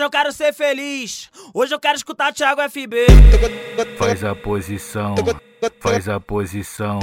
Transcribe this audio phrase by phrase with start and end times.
[0.00, 1.28] Hoje eu quero ser feliz.
[1.52, 3.06] Hoje eu quero escutar Thiago FB.
[3.98, 5.14] Faz a posição.
[5.78, 7.00] Faz a posição,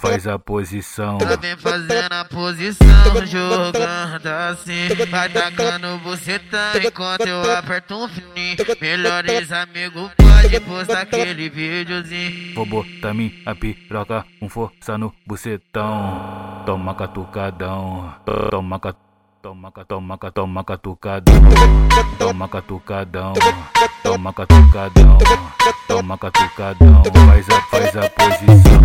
[0.00, 1.16] faz a posição.
[1.20, 4.88] Ela vem fazendo a posição, jogando assim.
[5.08, 8.56] Vai tacando buceta enquanto eu aperto um fininho.
[8.80, 12.56] Melhores amigos pode postar aquele videozinho.
[12.56, 16.64] Vou botar minha piroca com força no bucetão.
[16.66, 18.12] Toma catucadão,
[18.50, 19.13] toma catucadão.
[19.44, 21.34] Toma, toma, toma catucadão,
[22.18, 23.34] toma catucadão,
[24.02, 25.18] toma catucadão,
[25.86, 28.80] toma catucadão, faz a, faz a posição,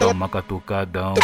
[0.00, 1.14] toma catucadão,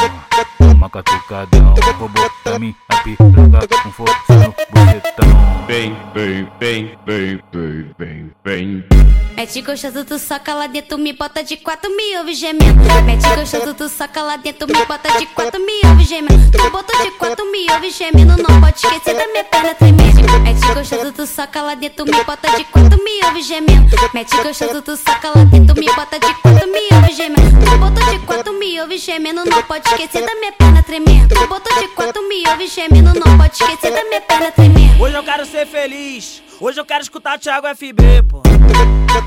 [0.57, 5.67] toma catucadão, vou botar minha piroca com força no bucetão.
[5.67, 9.12] Vem, vem, vem, vem, vem, vem, vem.
[9.43, 12.81] Mete gostoso, tu soca lá dentro, me bota de quatro, me ouve gemendo.
[13.05, 16.49] Mete gostoso, tu soca lá dentro, me bota de quatro, me ouve gemendo.
[16.53, 20.39] Tu botou de quatro, me ouve gemendo, não pode esquecer da minha perna tremendo.
[20.45, 23.97] Mete gostoso, tu soca lá dentro, me bota de quatro, me ouve gemendo.
[24.15, 27.67] Mete gostoso, tu soca lá dentro, me bota de quatro, me ouve gemendo.
[27.67, 31.35] Tu botou de quatro, me ouve gemendo, não pode esquecer da minha perna tremendo.
[31.35, 34.82] Tu botou de quatro, me ouve gemendo, não pode esquecer da minha perna tremendo.
[35.13, 36.43] Hoje eu quero ser feliz.
[36.59, 38.41] Hoje eu quero escutar Thiago FB, pô.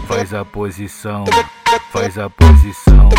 [0.07, 1.25] Faz a posição,
[1.91, 3.09] faz a posição,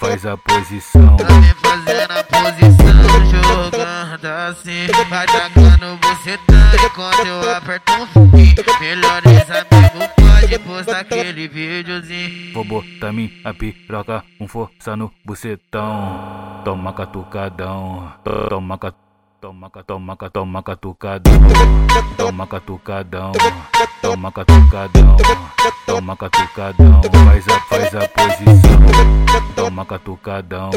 [0.00, 1.16] faz a posição.
[1.20, 4.86] Ela vem fazendo a posição, jogando assim.
[5.10, 8.54] Vai tacando buceta enquanto eu aperto um fininho.
[8.80, 12.54] Melhores amigos pode postar aquele videozinho.
[12.54, 16.62] Vou botar minha piroca com força no bucetão.
[16.64, 19.07] Toma catucadão, toma catucadão.
[19.40, 21.32] Toma, toma, toma catucadão,
[22.16, 23.30] toma catucadão,
[24.02, 25.16] toma catucadão,
[25.86, 28.80] toma catucadão, faz a, faz a posição,
[29.54, 30.70] toma catucadão,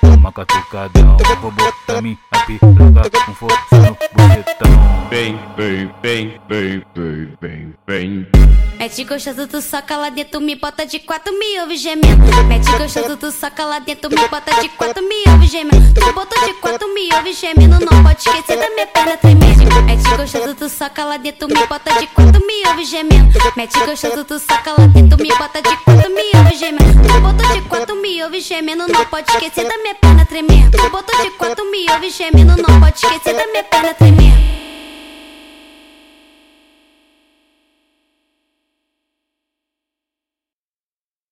[0.00, 5.08] toma catucadão, vou botar minha piroca com força no bucetão.
[5.10, 8.39] Vem, vem, vem, vem, vem, vem, vem.
[8.80, 12.24] Mete gostoso, tu soca lá dentro, me bota de quatro, me ouve gemendo.
[12.48, 15.92] Mete gostoso, tu soca lá dentro, me bota de quatro, me ouve gemendo.
[15.92, 19.82] Tu de quatro, me ouve gemendo, não pode esquecer da minha perna tremendo.
[19.84, 23.38] Mete gostoso, tu soca lá dentro, me bota de quatro, me ouve gemendo.
[23.54, 27.02] Mete gostoso, tu soca lá dentro, me bota de quatro, me ouve gemendo.
[27.02, 30.70] Tu de quatro, me ouve gemendo, não pode esquecer da minha perna tremendo.
[30.70, 34.59] Tu botou de quatro, me ouve gemendo, não pode esquecer da minha perna tremendo.